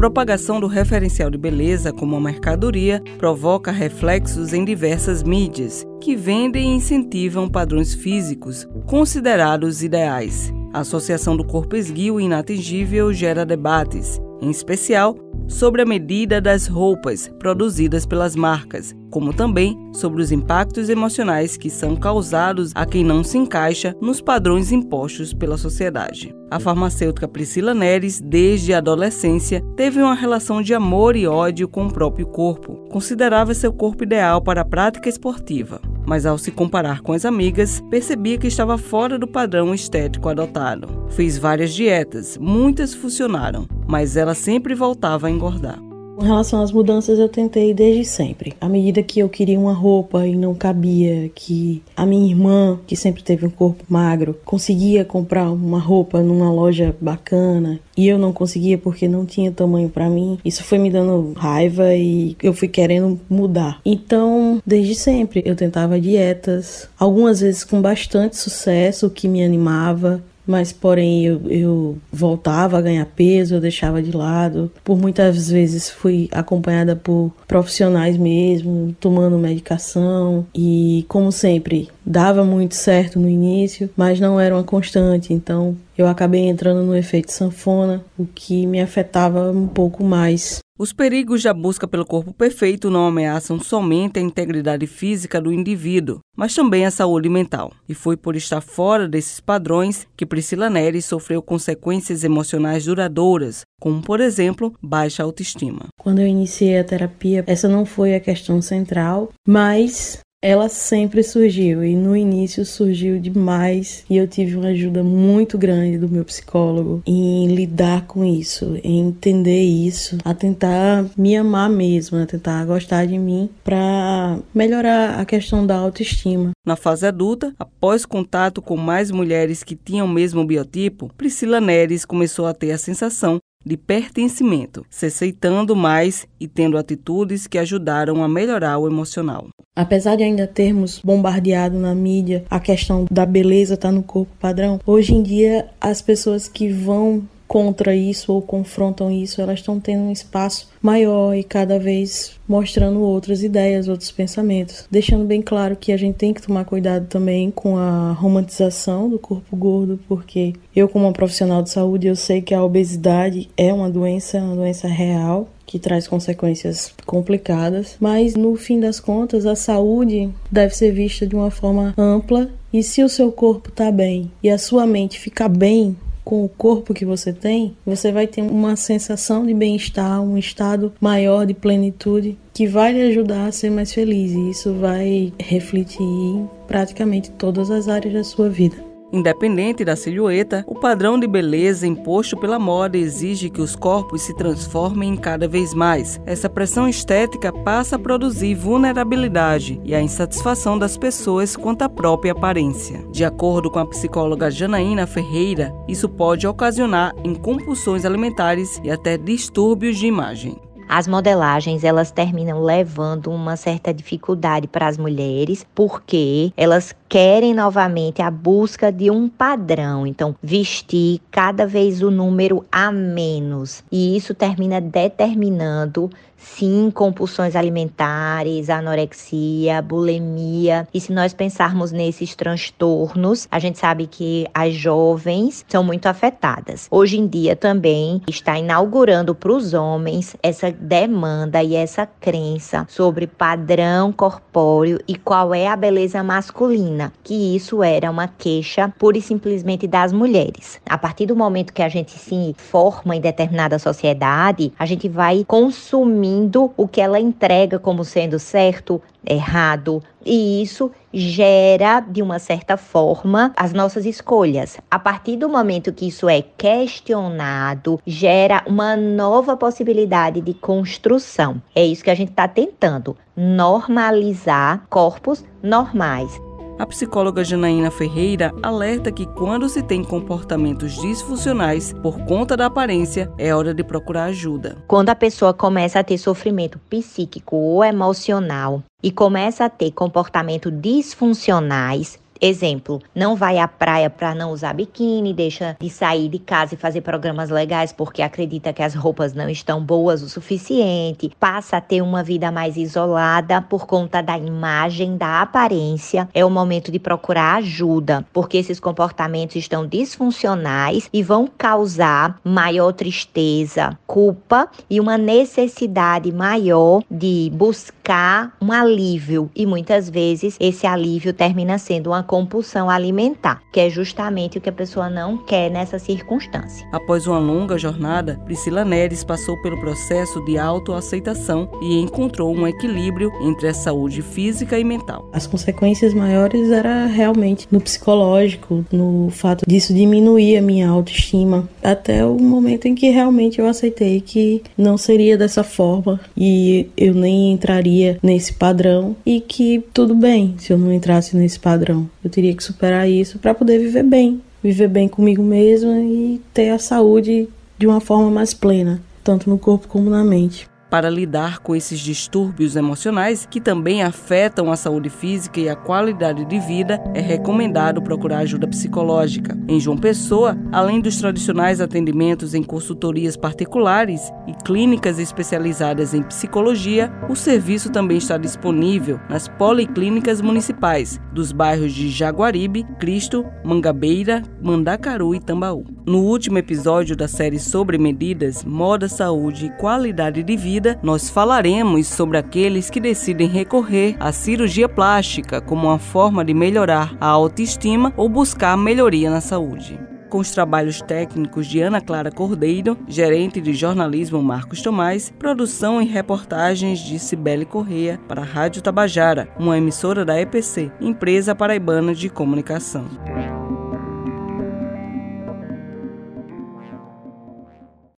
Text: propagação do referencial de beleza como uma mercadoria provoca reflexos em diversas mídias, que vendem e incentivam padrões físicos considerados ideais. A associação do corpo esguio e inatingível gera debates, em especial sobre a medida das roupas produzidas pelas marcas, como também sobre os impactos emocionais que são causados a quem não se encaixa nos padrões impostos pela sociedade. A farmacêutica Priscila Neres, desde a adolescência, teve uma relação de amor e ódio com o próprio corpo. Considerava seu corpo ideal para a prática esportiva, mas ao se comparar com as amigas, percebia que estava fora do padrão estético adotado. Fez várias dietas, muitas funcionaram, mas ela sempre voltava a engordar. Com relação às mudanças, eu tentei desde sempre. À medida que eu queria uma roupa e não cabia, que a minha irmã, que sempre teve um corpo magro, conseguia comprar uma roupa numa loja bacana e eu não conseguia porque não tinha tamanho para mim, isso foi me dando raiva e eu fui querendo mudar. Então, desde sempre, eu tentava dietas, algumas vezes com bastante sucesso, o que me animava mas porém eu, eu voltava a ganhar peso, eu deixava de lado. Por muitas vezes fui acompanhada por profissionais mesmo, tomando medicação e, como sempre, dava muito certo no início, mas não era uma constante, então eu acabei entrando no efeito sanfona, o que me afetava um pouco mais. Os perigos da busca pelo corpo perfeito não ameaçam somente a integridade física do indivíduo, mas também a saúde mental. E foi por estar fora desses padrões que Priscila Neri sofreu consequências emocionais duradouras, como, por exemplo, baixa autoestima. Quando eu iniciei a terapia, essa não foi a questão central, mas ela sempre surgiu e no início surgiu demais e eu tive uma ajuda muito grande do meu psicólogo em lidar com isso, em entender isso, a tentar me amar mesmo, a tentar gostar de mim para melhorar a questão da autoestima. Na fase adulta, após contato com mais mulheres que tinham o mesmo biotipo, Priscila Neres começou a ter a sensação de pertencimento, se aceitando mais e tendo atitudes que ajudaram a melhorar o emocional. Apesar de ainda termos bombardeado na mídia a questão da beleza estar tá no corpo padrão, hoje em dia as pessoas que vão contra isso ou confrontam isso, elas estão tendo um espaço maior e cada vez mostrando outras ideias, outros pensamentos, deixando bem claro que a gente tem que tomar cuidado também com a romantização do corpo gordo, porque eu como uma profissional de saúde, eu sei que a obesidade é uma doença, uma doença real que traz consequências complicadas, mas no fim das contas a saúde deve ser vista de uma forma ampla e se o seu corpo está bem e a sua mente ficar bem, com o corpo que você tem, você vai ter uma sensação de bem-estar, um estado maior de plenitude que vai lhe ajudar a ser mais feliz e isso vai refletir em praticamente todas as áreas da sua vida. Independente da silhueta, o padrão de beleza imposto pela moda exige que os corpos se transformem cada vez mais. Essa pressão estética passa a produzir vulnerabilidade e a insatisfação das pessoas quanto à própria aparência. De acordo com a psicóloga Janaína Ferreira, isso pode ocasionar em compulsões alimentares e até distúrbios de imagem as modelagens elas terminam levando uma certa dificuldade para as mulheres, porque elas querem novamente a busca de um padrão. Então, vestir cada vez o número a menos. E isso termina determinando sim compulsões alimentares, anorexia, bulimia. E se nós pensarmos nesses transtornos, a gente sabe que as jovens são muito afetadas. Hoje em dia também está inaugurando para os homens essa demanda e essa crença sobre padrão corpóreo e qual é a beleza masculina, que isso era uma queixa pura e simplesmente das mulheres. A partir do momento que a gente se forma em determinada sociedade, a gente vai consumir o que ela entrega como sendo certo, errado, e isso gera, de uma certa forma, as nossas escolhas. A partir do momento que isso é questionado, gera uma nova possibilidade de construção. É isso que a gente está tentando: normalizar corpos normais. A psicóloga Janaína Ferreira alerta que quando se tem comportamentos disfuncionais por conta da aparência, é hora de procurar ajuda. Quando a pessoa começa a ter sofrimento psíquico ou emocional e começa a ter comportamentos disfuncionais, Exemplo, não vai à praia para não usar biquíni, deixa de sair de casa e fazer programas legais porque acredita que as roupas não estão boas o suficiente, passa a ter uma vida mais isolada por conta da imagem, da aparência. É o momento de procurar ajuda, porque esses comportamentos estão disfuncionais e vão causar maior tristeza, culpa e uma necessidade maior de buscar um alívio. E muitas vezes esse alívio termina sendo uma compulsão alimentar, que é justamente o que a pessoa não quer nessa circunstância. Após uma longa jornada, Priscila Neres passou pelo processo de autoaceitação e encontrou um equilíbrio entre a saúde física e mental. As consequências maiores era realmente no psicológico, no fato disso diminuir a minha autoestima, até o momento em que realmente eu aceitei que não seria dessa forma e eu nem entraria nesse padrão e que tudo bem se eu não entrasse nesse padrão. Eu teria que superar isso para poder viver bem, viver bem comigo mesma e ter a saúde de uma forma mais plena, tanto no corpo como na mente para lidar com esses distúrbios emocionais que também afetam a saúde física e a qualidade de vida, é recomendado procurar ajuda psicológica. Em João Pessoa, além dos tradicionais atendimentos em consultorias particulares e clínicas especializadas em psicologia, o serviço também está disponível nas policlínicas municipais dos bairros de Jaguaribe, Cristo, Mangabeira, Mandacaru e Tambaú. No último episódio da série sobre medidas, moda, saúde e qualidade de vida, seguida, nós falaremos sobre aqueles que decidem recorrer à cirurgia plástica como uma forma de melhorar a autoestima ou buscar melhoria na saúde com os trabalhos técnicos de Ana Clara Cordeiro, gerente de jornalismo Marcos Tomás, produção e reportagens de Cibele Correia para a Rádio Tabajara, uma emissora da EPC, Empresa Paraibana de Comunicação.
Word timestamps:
propagação 0.00 0.58
do 0.58 0.66
referencial 0.66 1.28
de 1.28 1.36
beleza 1.36 1.92
como 1.92 2.16
uma 2.16 2.30
mercadoria 2.30 3.02
provoca 3.18 3.70
reflexos 3.70 4.54
em 4.54 4.64
diversas 4.64 5.22
mídias, 5.22 5.84
que 6.00 6.16
vendem 6.16 6.72
e 6.72 6.76
incentivam 6.76 7.46
padrões 7.46 7.92
físicos 7.92 8.66
considerados 8.86 9.82
ideais. 9.82 10.50
A 10.72 10.78
associação 10.78 11.36
do 11.36 11.44
corpo 11.44 11.76
esguio 11.76 12.18
e 12.18 12.24
inatingível 12.24 13.12
gera 13.12 13.44
debates, 13.44 14.18
em 14.40 14.48
especial 14.48 15.14
sobre 15.50 15.82
a 15.82 15.84
medida 15.84 16.40
das 16.40 16.66
roupas 16.66 17.28
produzidas 17.38 18.06
pelas 18.06 18.36
marcas, 18.36 18.94
como 19.10 19.34
também 19.34 19.76
sobre 19.92 20.22
os 20.22 20.30
impactos 20.30 20.88
emocionais 20.88 21.56
que 21.56 21.68
são 21.68 21.96
causados 21.96 22.70
a 22.74 22.86
quem 22.86 23.04
não 23.04 23.24
se 23.24 23.36
encaixa 23.36 23.94
nos 24.00 24.20
padrões 24.20 24.70
impostos 24.70 25.34
pela 25.34 25.58
sociedade. 25.58 26.34
A 26.50 26.58
farmacêutica 26.58 27.28
Priscila 27.28 27.74
Neres, 27.74 28.20
desde 28.20 28.72
a 28.72 28.78
adolescência, 28.78 29.62
teve 29.76 30.00
uma 30.00 30.14
relação 30.14 30.62
de 30.62 30.72
amor 30.72 31.16
e 31.16 31.26
ódio 31.26 31.68
com 31.68 31.86
o 31.86 31.92
próprio 31.92 32.26
corpo. 32.26 32.74
Considerava 32.88 33.52
seu 33.52 33.72
corpo 33.72 34.04
ideal 34.04 34.40
para 34.40 34.62
a 34.62 34.64
prática 34.64 35.08
esportiva, 35.08 35.80
mas 36.10 36.26
ao 36.26 36.36
se 36.36 36.50
comparar 36.50 37.02
com 37.02 37.12
as 37.12 37.24
amigas, 37.24 37.80
percebia 37.88 38.36
que 38.36 38.48
estava 38.48 38.76
fora 38.76 39.16
do 39.16 39.28
padrão 39.28 39.72
estético 39.72 40.28
adotado. 40.28 41.06
Fez 41.10 41.38
várias 41.38 41.72
dietas, 41.72 42.36
muitas 42.36 42.92
funcionaram, 42.92 43.68
mas 43.86 44.16
ela 44.16 44.34
sempre 44.34 44.74
voltava 44.74 45.28
a 45.28 45.30
engordar. 45.30 45.89
Com 46.20 46.26
relação 46.26 46.60
às 46.60 46.70
mudanças, 46.70 47.18
eu 47.18 47.30
tentei 47.30 47.72
desde 47.72 48.04
sempre. 48.04 48.52
À 48.60 48.68
medida 48.68 49.02
que 49.02 49.20
eu 49.20 49.28
queria 49.30 49.58
uma 49.58 49.72
roupa 49.72 50.26
e 50.26 50.36
não 50.36 50.54
cabia, 50.54 51.30
que 51.34 51.82
a 51.96 52.04
minha 52.04 52.28
irmã, 52.28 52.78
que 52.86 52.94
sempre 52.94 53.22
teve 53.22 53.46
um 53.46 53.50
corpo 53.50 53.82
magro, 53.88 54.36
conseguia 54.44 55.02
comprar 55.02 55.50
uma 55.50 55.78
roupa 55.78 56.20
numa 56.20 56.52
loja 56.52 56.94
bacana 57.00 57.80
e 57.96 58.06
eu 58.06 58.18
não 58.18 58.34
conseguia 58.34 58.76
porque 58.76 59.08
não 59.08 59.24
tinha 59.24 59.50
tamanho 59.50 59.88
para 59.88 60.10
mim, 60.10 60.38
isso 60.44 60.62
foi 60.62 60.76
me 60.76 60.90
dando 60.90 61.32
raiva 61.32 61.94
e 61.94 62.36
eu 62.42 62.52
fui 62.52 62.68
querendo 62.68 63.18
mudar. 63.28 63.80
Então, 63.82 64.60
desde 64.66 64.94
sempre, 64.96 65.42
eu 65.46 65.56
tentava 65.56 65.98
dietas, 65.98 66.86
algumas 66.98 67.40
vezes 67.40 67.64
com 67.64 67.80
bastante 67.80 68.36
sucesso, 68.36 69.06
o 69.06 69.10
que 69.10 69.26
me 69.26 69.42
animava 69.42 70.22
mas 70.50 70.72
porém 70.72 71.24
eu, 71.24 71.40
eu 71.48 71.98
voltava 72.12 72.76
a 72.76 72.82
ganhar 72.82 73.06
peso, 73.06 73.54
eu 73.54 73.60
deixava 73.60 74.02
de 74.02 74.10
lado. 74.10 74.70
Por 74.82 74.98
muitas 74.98 75.48
vezes 75.48 75.88
fui 75.88 76.28
acompanhada 76.32 76.96
por 76.96 77.32
profissionais 77.46 78.16
mesmo, 78.16 78.94
tomando 78.98 79.38
medicação 79.38 80.46
e, 80.54 81.04
como 81.08 81.30
sempre, 81.30 81.88
dava 82.04 82.44
muito 82.44 82.74
certo 82.74 83.18
no 83.20 83.28
início, 83.28 83.88
mas 83.96 84.18
não 84.18 84.40
era 84.40 84.54
uma 84.54 84.64
constante, 84.64 85.32
então 85.32 85.76
eu 85.96 86.08
acabei 86.08 86.48
entrando 86.48 86.82
no 86.82 86.96
efeito 86.96 87.30
sanfona, 87.30 88.02
o 88.18 88.26
que 88.26 88.66
me 88.66 88.80
afetava 88.80 89.50
um 89.52 89.68
pouco 89.68 90.02
mais. 90.02 90.60
Os 90.80 90.94
perigos 90.94 91.42
da 91.42 91.52
busca 91.52 91.86
pelo 91.86 92.06
corpo 92.06 92.32
perfeito 92.32 92.88
não 92.88 93.06
ameaçam 93.06 93.60
somente 93.60 94.18
a 94.18 94.22
integridade 94.22 94.86
física 94.86 95.38
do 95.38 95.52
indivíduo, 95.52 96.20
mas 96.34 96.54
também 96.54 96.86
a 96.86 96.90
saúde 96.90 97.28
mental. 97.28 97.70
E 97.86 97.92
foi 97.92 98.16
por 98.16 98.34
estar 98.34 98.62
fora 98.62 99.06
desses 99.06 99.40
padrões 99.40 100.08
que 100.16 100.24
Priscila 100.24 100.70
Neri 100.70 101.02
sofreu 101.02 101.42
consequências 101.42 102.24
emocionais 102.24 102.86
duradouras, 102.86 103.60
como, 103.78 104.00
por 104.00 104.20
exemplo, 104.20 104.72
baixa 104.80 105.22
autoestima. 105.22 105.88
Quando 106.00 106.20
eu 106.20 106.26
iniciei 106.26 106.78
a 106.78 106.84
terapia, 106.84 107.44
essa 107.46 107.68
não 107.68 107.84
foi 107.84 108.14
a 108.14 108.20
questão 108.20 108.62
central, 108.62 109.28
mas 109.46 110.20
ela 110.42 110.70
sempre 110.70 111.22
surgiu 111.22 111.84
e 111.84 111.94
no 111.94 112.16
início 112.16 112.64
surgiu 112.64 113.20
demais 113.20 114.04
e 114.08 114.16
eu 114.16 114.26
tive 114.26 114.56
uma 114.56 114.68
ajuda 114.68 115.04
muito 115.04 115.58
grande 115.58 115.98
do 115.98 116.08
meu 116.08 116.24
psicólogo 116.24 117.02
em 117.06 117.46
lidar 117.48 118.06
com 118.06 118.24
isso, 118.24 118.78
em 118.82 119.00
entender 119.00 119.62
isso, 119.62 120.16
a 120.24 120.32
tentar 120.32 121.04
me 121.16 121.36
amar 121.36 121.68
mesmo, 121.68 122.16
a 122.16 122.26
tentar 122.26 122.64
gostar 122.64 123.06
de 123.06 123.18
mim 123.18 123.50
para 123.62 124.38
melhorar 124.54 125.20
a 125.20 125.26
questão 125.26 125.66
da 125.66 125.76
autoestima. 125.76 126.52
Na 126.64 126.74
fase 126.74 127.06
adulta, 127.06 127.54
após 127.58 128.06
contato 128.06 128.62
com 128.62 128.76
mais 128.78 129.10
mulheres 129.10 129.62
que 129.62 129.76
tinham 129.76 130.06
o 130.06 130.10
mesmo 130.10 130.44
biotipo, 130.44 131.10
Priscila 131.18 131.60
Neres 131.60 132.06
começou 132.06 132.46
a 132.46 132.54
ter 132.54 132.72
a 132.72 132.78
sensação 132.78 133.38
de 133.64 133.76
pertencimento, 133.76 134.84
se 134.88 135.06
aceitando 135.06 135.76
mais 135.76 136.26
e 136.38 136.48
tendo 136.48 136.78
atitudes 136.78 137.46
que 137.46 137.58
ajudaram 137.58 138.24
a 138.24 138.28
melhorar 138.28 138.78
o 138.78 138.88
emocional. 138.88 139.48
Apesar 139.76 140.16
de 140.16 140.24
ainda 140.24 140.46
termos 140.46 141.00
bombardeado 141.04 141.78
na 141.78 141.94
mídia 141.94 142.44
a 142.50 142.58
questão 142.58 143.06
da 143.10 143.26
beleza 143.26 143.74
estar 143.74 143.88
tá 143.88 143.92
no 143.92 144.02
corpo 144.02 144.32
padrão, 144.40 144.80
hoje 144.86 145.14
em 145.14 145.22
dia 145.22 145.68
as 145.80 146.00
pessoas 146.00 146.48
que 146.48 146.72
vão 146.72 147.22
contra 147.50 147.96
isso 147.96 148.32
ou 148.32 148.40
confrontam 148.40 149.10
isso, 149.10 149.42
elas 149.42 149.58
estão 149.58 149.80
tendo 149.80 150.04
um 150.04 150.12
espaço 150.12 150.68
maior 150.80 151.34
e 151.34 151.42
cada 151.42 151.80
vez 151.80 152.38
mostrando 152.46 153.00
outras 153.00 153.42
ideias, 153.42 153.88
outros 153.88 154.12
pensamentos, 154.12 154.86
deixando 154.88 155.24
bem 155.24 155.42
claro 155.42 155.74
que 155.74 155.90
a 155.90 155.96
gente 155.96 156.14
tem 156.14 156.32
que 156.32 156.40
tomar 156.40 156.64
cuidado 156.64 157.08
também 157.08 157.50
com 157.50 157.76
a 157.76 158.12
romantização 158.12 159.08
do 159.08 159.18
corpo 159.18 159.56
gordo, 159.56 159.98
porque 160.06 160.52
eu 160.76 160.88
como 160.88 161.06
uma 161.06 161.12
profissional 161.12 161.60
de 161.60 161.70
saúde, 161.70 162.06
eu 162.06 162.14
sei 162.14 162.40
que 162.40 162.54
a 162.54 162.62
obesidade 162.62 163.48
é 163.56 163.74
uma 163.74 163.90
doença, 163.90 164.38
uma 164.38 164.54
doença 164.54 164.86
real 164.86 165.48
que 165.66 165.80
traz 165.80 166.06
consequências 166.06 166.94
complicadas, 167.04 167.96
mas 167.98 168.36
no 168.36 168.54
fim 168.54 168.78
das 168.78 169.00
contas 169.00 169.44
a 169.44 169.56
saúde 169.56 170.30
deve 170.52 170.76
ser 170.76 170.92
vista 170.92 171.26
de 171.26 171.34
uma 171.34 171.50
forma 171.50 171.94
ampla 171.98 172.48
e 172.72 172.80
se 172.80 173.02
o 173.02 173.08
seu 173.08 173.32
corpo 173.32 173.70
está 173.70 173.90
bem 173.90 174.30
e 174.40 174.48
a 174.48 174.56
sua 174.56 174.86
mente 174.86 175.18
ficar 175.18 175.48
bem, 175.48 175.96
com 176.24 176.44
o 176.44 176.48
corpo 176.48 176.94
que 176.94 177.04
você 177.04 177.32
tem, 177.32 177.76
você 177.84 178.12
vai 178.12 178.26
ter 178.26 178.42
uma 178.42 178.76
sensação 178.76 179.44
de 179.46 179.54
bem-estar, 179.54 180.20
um 180.22 180.36
estado 180.36 180.92
maior 181.00 181.46
de 181.46 181.54
plenitude 181.54 182.38
que 182.52 182.66
vai 182.66 182.92
lhe 182.92 183.02
ajudar 183.02 183.46
a 183.46 183.52
ser 183.52 183.70
mais 183.70 183.92
feliz 183.92 184.32
e 184.32 184.50
isso 184.50 184.74
vai 184.74 185.32
refletir 185.38 186.02
em 186.02 186.48
praticamente 186.66 187.30
todas 187.30 187.70
as 187.70 187.88
áreas 187.88 188.14
da 188.14 188.24
sua 188.24 188.48
vida. 188.48 188.89
Independente 189.12 189.84
da 189.84 189.96
silhueta, 189.96 190.64
o 190.66 190.74
padrão 190.74 191.18
de 191.18 191.26
beleza 191.26 191.86
imposto 191.86 192.36
pela 192.36 192.58
moda 192.58 192.96
exige 192.96 193.50
que 193.50 193.60
os 193.60 193.74
corpos 193.74 194.22
se 194.22 194.34
transformem 194.34 195.16
cada 195.16 195.48
vez 195.48 195.74
mais. 195.74 196.20
Essa 196.24 196.48
pressão 196.48 196.88
estética 196.88 197.52
passa 197.52 197.96
a 197.96 197.98
produzir 197.98 198.54
vulnerabilidade 198.54 199.80
e 199.84 199.94
a 199.94 200.00
insatisfação 200.00 200.78
das 200.78 200.96
pessoas 200.96 201.56
quanto 201.56 201.82
à 201.82 201.88
própria 201.88 202.32
aparência. 202.32 203.04
De 203.10 203.24
acordo 203.24 203.70
com 203.70 203.80
a 203.80 203.86
psicóloga 203.86 204.50
Janaína 204.50 205.06
Ferreira, 205.06 205.74
isso 205.88 206.08
pode 206.08 206.46
ocasionar 206.46 207.14
em 207.24 207.34
compulsões 207.34 208.04
alimentares 208.04 208.80
e 208.84 208.90
até 208.90 209.18
distúrbios 209.18 209.98
de 209.98 210.06
imagem 210.06 210.69
as 210.90 211.06
modelagens 211.06 211.84
elas 211.84 212.10
terminam 212.10 212.60
levando 212.64 213.30
uma 213.30 213.54
certa 213.56 213.94
dificuldade 213.94 214.66
para 214.66 214.88
as 214.88 214.98
mulheres, 214.98 215.64
porque 215.72 216.52
elas 216.56 216.92
querem 217.08 217.54
novamente 217.54 218.20
a 218.20 218.28
busca 218.28 218.90
de 218.90 219.08
um 219.08 219.28
padrão. 219.28 220.04
Então, 220.04 220.34
vestir 220.42 221.20
cada 221.30 221.64
vez 221.64 222.02
o 222.02 222.10
número 222.10 222.64
a 222.72 222.90
menos. 222.90 223.84
E 223.90 224.16
isso 224.16 224.34
termina 224.34 224.80
determinando 224.80 226.10
sim 226.40 226.90
compulsões 226.90 227.54
alimentares, 227.54 228.70
anorexia, 228.70 229.82
bulimia. 229.82 230.88
E 230.92 231.00
se 231.00 231.12
nós 231.12 231.34
pensarmos 231.34 231.92
nesses 231.92 232.34
transtornos, 232.34 233.46
a 233.50 233.58
gente 233.58 233.78
sabe 233.78 234.06
que 234.06 234.46
as 234.54 234.74
jovens 234.74 235.64
são 235.68 235.84
muito 235.84 236.06
afetadas. 236.06 236.88
Hoje 236.90 237.18
em 237.18 237.26
dia 237.26 237.54
também 237.54 238.22
está 238.28 238.58
inaugurando 238.58 239.34
para 239.34 239.52
os 239.52 239.74
homens 239.74 240.34
essa 240.42 240.72
demanda 240.72 241.62
e 241.62 241.74
essa 241.74 242.06
crença 242.06 242.86
sobre 242.88 243.26
padrão 243.26 244.12
corpóreo 244.12 244.98
e 245.06 245.14
qual 245.16 245.54
é 245.54 245.66
a 245.66 245.76
beleza 245.76 246.22
masculina, 246.22 247.12
que 247.22 247.54
isso 247.54 247.82
era 247.82 248.10
uma 248.10 248.28
queixa 248.28 248.92
pura 248.98 249.18
e 249.18 249.22
simplesmente 249.22 249.86
das 249.86 250.12
mulheres. 250.12 250.80
A 250.88 250.96
partir 250.96 251.26
do 251.26 251.36
momento 251.36 251.72
que 251.72 251.82
a 251.82 251.88
gente 251.88 252.12
se 252.12 252.54
forma 252.56 253.14
em 253.14 253.20
determinada 253.20 253.78
sociedade, 253.78 254.72
a 254.78 254.86
gente 254.86 255.08
vai 255.08 255.44
consumir 255.46 256.29
o 256.76 256.88
que 256.88 257.00
ela 257.00 257.18
entrega 257.18 257.78
como 257.78 258.04
sendo 258.04 258.38
certo, 258.38 259.00
errado, 259.26 260.02
e 260.24 260.62
isso 260.62 260.90
gera, 261.12 262.00
de 262.00 262.22
uma 262.22 262.38
certa 262.38 262.76
forma, 262.76 263.52
as 263.56 263.72
nossas 263.72 264.04
escolhas. 264.04 264.78
A 264.90 264.98
partir 264.98 265.36
do 265.36 265.48
momento 265.48 265.92
que 265.92 266.08
isso 266.08 266.28
é 266.28 266.42
questionado, 266.42 268.00
gera 268.06 268.62
uma 268.66 268.96
nova 268.96 269.56
possibilidade 269.56 270.40
de 270.40 270.54
construção. 270.54 271.60
É 271.74 271.84
isso 271.84 272.04
que 272.04 272.10
a 272.10 272.14
gente 272.14 272.30
está 272.30 272.46
tentando: 272.46 273.16
normalizar 273.36 274.86
corpos 274.88 275.44
normais. 275.62 276.49
A 276.80 276.86
psicóloga 276.86 277.44
Janaína 277.44 277.90
Ferreira 277.90 278.54
alerta 278.62 279.12
que 279.12 279.26
quando 279.26 279.68
se 279.68 279.82
tem 279.82 280.02
comportamentos 280.02 280.94
disfuncionais 280.98 281.92
por 282.02 282.18
conta 282.24 282.56
da 282.56 282.64
aparência, 282.64 283.30
é 283.36 283.54
hora 283.54 283.74
de 283.74 283.84
procurar 283.84 284.24
ajuda. 284.24 284.78
Quando 284.86 285.10
a 285.10 285.14
pessoa 285.14 285.52
começa 285.52 286.00
a 286.00 286.02
ter 286.02 286.16
sofrimento 286.16 286.80
psíquico 286.88 287.54
ou 287.54 287.84
emocional 287.84 288.82
e 289.02 289.12
começa 289.12 289.66
a 289.66 289.68
ter 289.68 289.90
comportamentos 289.90 290.72
disfuncionais, 290.80 292.18
Exemplo, 292.40 293.02
não 293.14 293.36
vai 293.36 293.58
à 293.58 293.68
praia 293.68 294.08
para 294.08 294.34
não 294.34 294.50
usar 294.50 294.72
biquíni, 294.72 295.34
deixa 295.34 295.76
de 295.78 295.90
sair 295.90 296.26
de 296.28 296.38
casa 296.38 296.74
e 296.74 296.78
fazer 296.78 297.02
programas 297.02 297.50
legais 297.50 297.92
porque 297.92 298.22
acredita 298.22 298.72
que 298.72 298.82
as 298.82 298.94
roupas 298.94 299.34
não 299.34 299.50
estão 299.50 299.84
boas 299.84 300.22
o 300.22 300.28
suficiente, 300.28 301.30
passa 301.38 301.76
a 301.76 301.80
ter 301.82 302.00
uma 302.00 302.22
vida 302.22 302.50
mais 302.50 302.78
isolada 302.78 303.60
por 303.60 303.86
conta 303.86 304.22
da 304.22 304.38
imagem, 304.38 305.18
da 305.18 305.42
aparência. 305.42 306.28
É 306.32 306.42
o 306.42 306.50
momento 306.50 306.90
de 306.90 306.98
procurar 306.98 307.56
ajuda, 307.56 308.24
porque 308.32 308.56
esses 308.56 308.80
comportamentos 308.80 309.56
estão 309.56 309.86
disfuncionais 309.86 311.10
e 311.12 311.22
vão 311.22 311.46
causar 311.46 312.40
maior 312.42 312.92
tristeza, 312.92 313.98
culpa 314.06 314.66
e 314.88 314.98
uma 314.98 315.18
necessidade 315.18 316.32
maior 316.32 317.02
de 317.10 317.50
buscar 317.52 318.56
um 318.62 318.72
alívio. 318.72 319.50
E 319.54 319.66
muitas 319.66 320.08
vezes 320.08 320.56
esse 320.58 320.86
alívio 320.86 321.34
termina 321.34 321.76
sendo 321.76 322.08
uma 322.10 322.29
compulsão 322.30 322.88
alimentar, 322.88 323.60
que 323.72 323.80
é 323.80 323.90
justamente 323.90 324.56
o 324.56 324.60
que 324.60 324.68
a 324.68 324.72
pessoa 324.72 325.10
não 325.10 325.36
quer 325.36 325.68
nessa 325.68 325.98
circunstância. 325.98 326.86
Após 326.92 327.26
uma 327.26 327.40
longa 327.40 327.76
jornada, 327.76 328.40
Priscila 328.44 328.84
Neres 328.84 329.24
passou 329.24 329.60
pelo 329.60 329.80
processo 329.80 330.40
de 330.44 330.56
autoaceitação 330.56 331.68
e 331.82 331.98
encontrou 331.98 332.54
um 332.54 332.68
equilíbrio 332.68 333.32
entre 333.42 333.66
a 333.66 333.74
saúde 333.74 334.22
física 334.22 334.78
e 334.78 334.84
mental. 334.84 335.28
As 335.32 335.44
consequências 335.44 336.14
maiores 336.14 336.70
era 336.70 337.06
realmente 337.06 337.66
no 337.68 337.80
psicológico, 337.80 338.84
no 338.92 339.28
fato 339.32 339.64
disso 339.66 339.92
diminuir 339.92 340.56
a 340.56 340.62
minha 340.62 340.88
autoestima, 340.88 341.68
até 341.82 342.24
o 342.24 342.38
momento 342.38 342.86
em 342.86 342.94
que 342.94 343.10
realmente 343.10 343.58
eu 343.58 343.66
aceitei 343.66 344.20
que 344.20 344.62
não 344.78 344.96
seria 344.96 345.36
dessa 345.36 345.64
forma 345.64 346.20
e 346.36 346.88
eu 346.96 347.12
nem 347.12 347.50
entraria 347.50 348.20
nesse 348.22 348.52
padrão 348.52 349.16
e 349.26 349.40
que 349.40 349.84
tudo 349.92 350.14
bem 350.14 350.54
se 350.58 350.72
eu 350.72 350.78
não 350.78 350.92
entrasse 350.92 351.36
nesse 351.36 351.58
padrão. 351.58 352.08
Eu 352.22 352.30
teria 352.30 352.54
que 352.54 352.62
superar 352.62 353.08
isso 353.08 353.38
para 353.38 353.54
poder 353.54 353.78
viver 353.78 354.04
bem, 354.04 354.40
viver 354.62 354.88
bem 354.88 355.08
comigo 355.08 355.42
mesma 355.42 355.98
e 356.00 356.40
ter 356.54 356.70
a 356.70 356.78
saúde 356.78 357.48
de 357.78 357.86
uma 357.86 358.00
forma 358.00 358.30
mais 358.30 358.54
plena, 358.54 359.00
tanto 359.24 359.48
no 359.48 359.58
corpo 359.58 359.88
como 359.88 360.10
na 360.10 360.22
mente 360.22 360.69
para 360.90 361.08
lidar 361.08 361.60
com 361.60 361.74
esses 361.76 362.00
distúrbios 362.00 362.74
emocionais 362.74 363.46
que 363.48 363.60
também 363.60 364.02
afetam 364.02 364.72
a 364.72 364.76
saúde 364.76 365.08
física 365.08 365.60
e 365.60 365.68
a 365.68 365.76
qualidade 365.76 366.44
de 366.44 366.58
vida, 366.58 367.00
é 367.14 367.20
recomendado 367.20 368.02
procurar 368.02 368.38
ajuda 368.38 368.66
psicológica. 368.66 369.56
Em 369.68 369.78
João 369.78 369.96
Pessoa, 369.96 370.58
além 370.72 371.00
dos 371.00 371.16
tradicionais 371.16 371.80
atendimentos 371.80 372.54
em 372.54 372.62
consultorias 372.62 373.36
particulares 373.36 374.32
e 374.48 374.52
clínicas 374.64 375.18
especializadas 375.18 376.12
em 376.12 376.22
psicologia, 376.22 377.12
o 377.28 377.36
serviço 377.36 377.90
também 377.90 378.18
está 378.18 378.36
disponível 378.36 379.20
nas 379.28 379.46
policlínicas 379.46 380.40
municipais 380.40 381.20
dos 381.32 381.52
bairros 381.52 381.92
de 381.92 382.10
Jaguaribe, 382.10 382.84
Cristo, 382.98 383.46
Mangabeira, 383.64 384.42
Mandacaru 384.60 385.34
e 385.34 385.40
Tambaú. 385.40 385.84
No 386.06 386.22
último 386.24 386.58
episódio 386.58 387.14
da 387.14 387.28
série 387.28 387.58
sobre 387.60 387.96
medidas, 387.96 388.64
moda, 388.64 389.08
saúde 389.08 389.66
e 389.66 389.70
qualidade 389.78 390.42
de 390.42 390.56
vida, 390.56 390.79
seguida, 390.80 390.98
nós 391.02 391.28
falaremos 391.28 392.06
sobre 392.06 392.38
aqueles 392.38 392.88
que 392.88 392.98
decidem 392.98 393.46
recorrer 393.46 394.16
à 394.18 394.32
cirurgia 394.32 394.88
plástica 394.88 395.60
como 395.60 395.86
uma 395.86 395.98
forma 395.98 396.44
de 396.44 396.54
melhorar 396.54 397.14
a 397.20 397.26
autoestima 397.26 398.12
ou 398.16 398.28
buscar 398.28 398.76
melhoria 398.76 399.30
na 399.30 399.40
saúde 399.40 400.00
com 400.30 400.38
os 400.38 400.52
trabalhos 400.52 401.02
técnicos 401.02 401.66
de 401.66 401.80
Ana 401.80 402.00
Clara 402.00 402.30
Cordeiro, 402.30 402.96
gerente 403.08 403.60
de 403.60 403.74
jornalismo 403.74 404.40
Marcos 404.40 404.80
Tomás, 404.80 405.28
produção 405.36 406.00
e 406.00 406.06
reportagens 406.06 407.00
de 407.00 407.18
Cibele 407.18 407.64
Correia 407.64 408.20
para 408.28 408.42
a 408.42 408.44
Rádio 408.44 408.80
Tabajara, 408.80 409.48
uma 409.58 409.76
emissora 409.76 410.24
da 410.24 410.40
EPC, 410.40 410.92
Empresa 411.00 411.52
Paraibana 411.52 412.14
de 412.14 412.28
Comunicação. 412.28 413.06